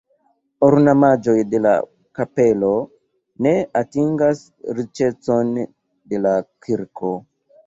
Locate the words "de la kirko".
5.63-7.15